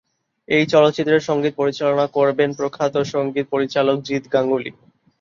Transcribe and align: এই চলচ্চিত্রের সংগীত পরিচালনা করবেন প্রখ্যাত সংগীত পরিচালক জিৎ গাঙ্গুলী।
এই 0.49 0.63
চলচ্চিত্রের 0.65 1.21
সংগীত 1.21 1.53
পরিচালনা 1.57 2.05
করবেন 2.17 2.49
প্রখ্যাত 2.53 2.95
সংগীত 3.13 3.45
পরিচালক 3.53 3.97
জিৎ 4.07 4.23
গাঙ্গুলী। 4.33 4.71